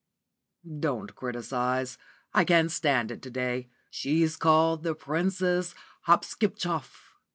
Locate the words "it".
3.11-3.21